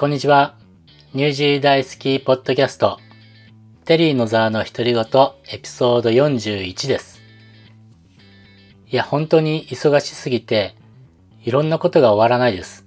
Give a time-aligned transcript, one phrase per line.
[0.00, 0.56] こんにちは。
[1.12, 2.98] ニュージー大好きポッドキャスト、
[3.84, 5.04] テリーのザーの独り言
[5.52, 7.20] エピソード41です。
[8.88, 10.74] いや、本当に忙しすぎて、
[11.44, 12.86] いろんなことが終わらないです。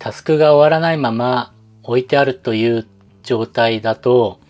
[0.00, 1.54] タスクが終わらないまま
[1.84, 2.88] 置いてあるという
[3.22, 4.40] 状態だと、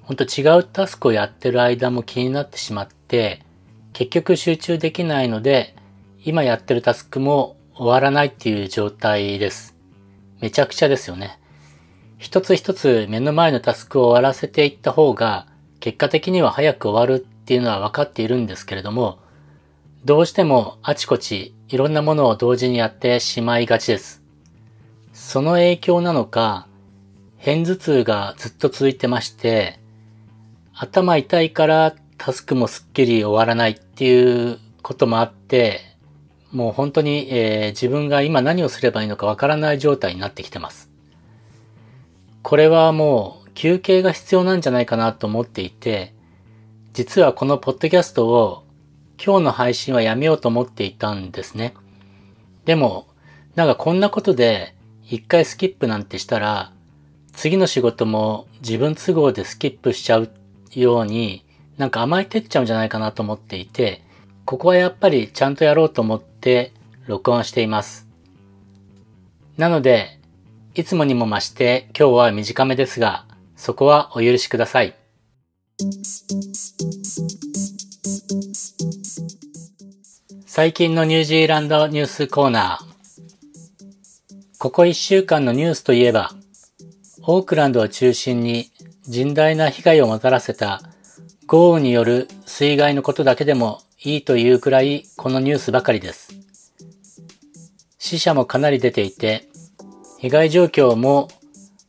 [0.00, 3.44] ほんと違うタスクをやってる間も気になってしまって、
[3.92, 5.76] 結局集中できないので、
[6.24, 9.77] 今やってるタスクも終わらないっていう状態です。
[10.40, 11.38] めちゃくちゃですよね。
[12.18, 15.46] 一つ一つ目の前のタスクを終わらせていった方が、
[15.80, 19.18] 結果的には早く終わるっていうのは分かっているんですけれども、
[20.04, 24.22] どうしてもあちこちいろんなものを同時にやってしまいがちです。
[25.12, 26.66] その影響なのか、
[27.44, 29.78] 片頭痛がずっと続いてまして、
[30.72, 35.80] 頭痛いからタスクもすっきり終わらないっていうこともあって、
[36.52, 40.90] もう本当に、えー、自分が今何をすればいいのかわからない状態になってきてます。
[42.42, 46.14] これはもう休憩が必要なんじゃないかなと思っていて、
[46.94, 48.64] 実はこのポッドキャストを
[49.22, 51.74] 今日の配信はやめようと思っていたんですね。
[52.64, 53.06] でも、
[53.54, 56.72] なんかこんなことで一回スキップなんてしたら、
[57.32, 60.30] 次の仕事も自分都合でスキップしちゃう
[60.74, 61.44] ように、
[61.76, 64.02] なんか甘えてっちゃうんじゃないかなと思っていて、
[64.44, 66.72] ここはやっぱりちゃんとやろうと思って
[67.06, 68.06] 録音しています。
[69.56, 70.18] なので、
[70.74, 74.94] いつもにも増して今日は短めですが、そこはお許しください。
[80.46, 82.88] 最近のニュージーランドニュースコーナー。
[84.58, 86.32] ここ1週間のニュースといえば、
[87.22, 88.70] オークランドを中心に
[89.08, 90.82] 甚大な被害をもたらせた
[91.46, 96.32] 豪雨による水害のことだけでもいいというくらいこのニュースばかりです。
[97.98, 99.48] 死者もかなり出ていて、
[100.18, 101.26] 被害状況も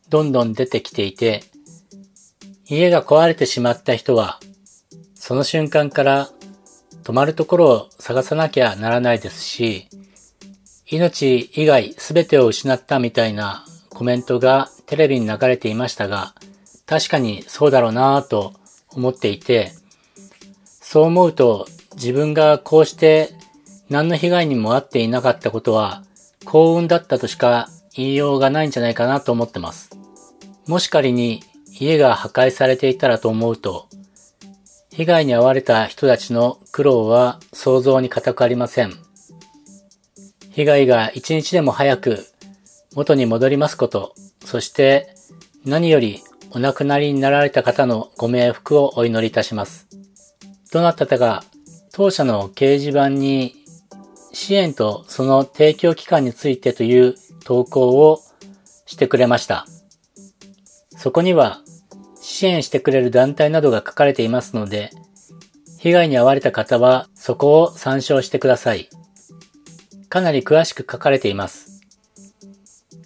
[0.08, 1.44] どんどん出てきていて、
[2.68, 4.40] 家が壊れてしまった人は、
[5.14, 6.30] その瞬間から
[7.04, 9.88] 泊まるところを探さなきゃならないですし、
[10.86, 16.34] 命以外全てを失ったみたいなコメントがテレビに流れていましたが、
[16.86, 18.54] 確かにそうだろうなぁと
[18.88, 19.70] 思っていて、
[20.64, 21.68] そう思うと
[22.00, 23.28] 自分がこうして
[23.90, 26.02] 何の被害にも遭っていなかったことは
[26.46, 29.90] 幸運だったとしか言いようがないんじゃないかなと思ってます。
[30.66, 31.42] もし仮に
[31.78, 33.86] 家が破壊されていたらと思うと、
[34.90, 38.94] 被害に遭われた人たちの苦労は想像に難くありません。
[40.52, 42.24] 被害が一日でも早く
[42.94, 45.14] 元に戻りますこと、そして
[45.66, 46.22] 何より
[46.52, 49.86] お亡くなりになられた方のご冥福をお祈りいたします。
[50.72, 51.44] どなたか
[51.92, 53.56] 当社の掲示板に
[54.32, 57.14] 支援とその提供期間についてという
[57.44, 58.20] 投稿を
[58.86, 59.66] してくれました。
[60.96, 61.60] そこには
[62.20, 64.90] 支援してくれる団体などが書かれていますので、
[65.78, 68.88] 被害に遭われた方はそこを参照してください。
[70.08, 71.80] かなり詳しく書かれています。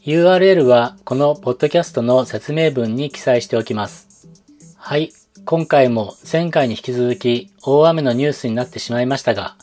[0.05, 4.28] URL はこのポッドキャストの説明文に記載しておきます。
[4.77, 5.12] はい。
[5.47, 9.56] 今回も前回に引き続き大雨のニュースになってしまいましたが、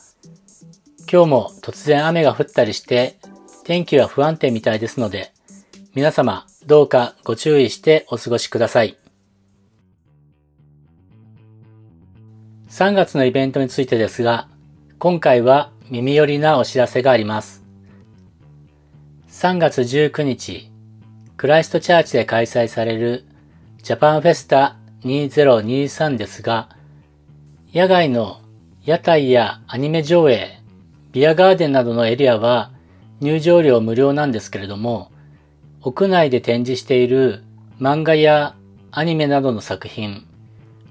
[1.12, 3.18] 今日も突然雨が降ったりして
[3.64, 5.32] 天気は不安定みたいですので、
[5.96, 8.96] 皆様どうかご注意してお過ごしください。
[12.68, 14.46] 3月のイベントについてですが、
[15.00, 17.64] 今回は耳寄りなお知らせがあります。
[19.30, 20.70] 3月19日、
[21.36, 23.24] クライストチャーチで開催される
[23.82, 26.68] ジャパンフェスタ2023ですが、
[27.74, 28.40] 野外の
[28.84, 30.60] 屋台やアニメ上映、
[31.12, 32.70] ビアガーデンなどのエリアは
[33.20, 35.10] 入場料無料なんですけれども、
[35.82, 37.42] 屋内で展示している
[37.80, 38.54] 漫画や
[38.92, 40.24] アニメなどの作品、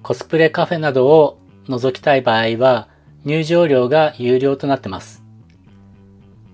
[0.03, 2.89] コスプレカフェなどを覗きたい場合は
[3.23, 5.23] 入場料が有料となってます。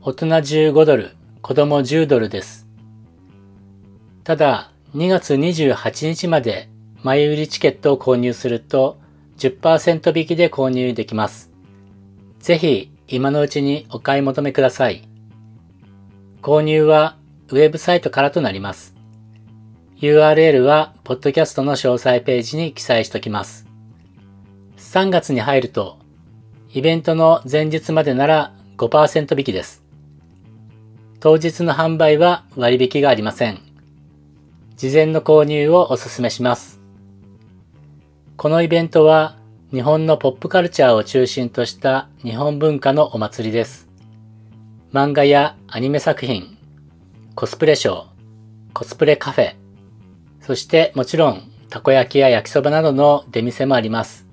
[0.02, 2.68] 大人15ドル、子供10ドルです。
[4.24, 6.70] ただ、2月28日まで
[7.08, 9.00] 前売りチケットを購入すると
[9.38, 11.50] 10%引きで購入できます。
[12.40, 15.08] ぜひ今のうちにお買い求めください。
[16.42, 17.16] 購入は
[17.48, 18.94] ウェブサイトからとなります。
[20.02, 23.66] URL はポッドキャストの詳細ページに記載しておきます。
[24.76, 26.00] 3月に入ると
[26.74, 29.82] イベントの前日までなら5%引きです。
[31.22, 33.62] 当日の販売は割引がありません。
[34.76, 36.77] 事前の購入をお勧めします。
[38.38, 39.36] このイベントは
[39.72, 43.90] 日本のポップカルチャーを中心とした日本文化のお祭りです。
[44.94, 46.56] 漫画やアニメ作品、
[47.34, 48.06] コスプレショー、
[48.76, 49.56] コスプレカフェ、
[50.40, 54.28] そしてもちろんたこ焼きや焼きそばなどの出店もあります。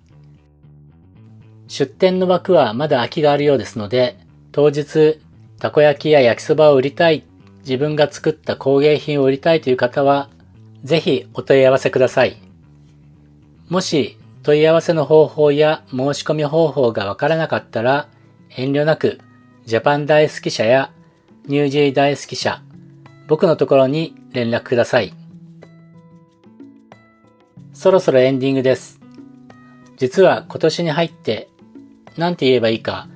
[1.66, 4.18] 出店の枠はまだ空きがあるようですので、
[4.52, 5.18] 当日
[5.58, 7.24] たこ焼きや焼きそばを売りたい、
[7.60, 10.28] 自分が作った工芸品を売りたいという方は、
[10.82, 12.43] ぜひお問い合わせください。
[13.68, 18.08] もし問い合わせの方法や申し込み方法がわからなかったら、
[18.50, 19.20] 遠慮なく
[19.64, 20.92] ジャパン大好き社や
[21.46, 22.62] ニュージー大好き社、
[23.26, 25.14] 僕のところに連絡ください。
[27.72, 29.00] そろそろエンディングです。
[29.96, 31.48] 実は今年に入って、
[32.18, 33.08] なんて言えばいいか、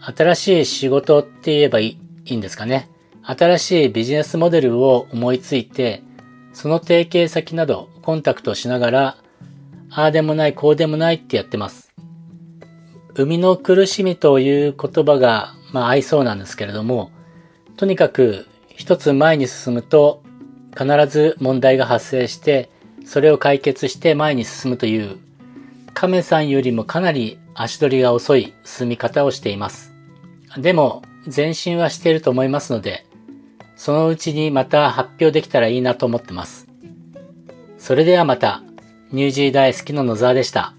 [0.00, 2.90] 新しい仕事って言えばいいんですかね。
[3.22, 6.02] 新しいビジネスモデルを思いついて、
[6.52, 9.16] その提携先などコンタクトしながら、
[9.94, 11.92] ああでもないこうでもないってやってます。
[13.14, 17.10] 生みの苦しみという言葉が、まあ合いそうなんですけれども、
[17.76, 20.22] とにかく一つ前に進むと
[20.76, 22.70] 必ず問題が発生して、
[23.04, 25.18] それを解決して前に進むという、
[25.92, 29.92] 亀さんよりもかなり足取りが遅い進み方をしています。
[30.56, 31.02] でも、
[31.34, 33.04] 前進はしていると思いますので、
[33.76, 36.66] そのうちにまた発表できたらいいなと思ってます。
[37.76, 38.62] それではまた、
[39.12, 40.72] ニュージー大好きの野沢でした。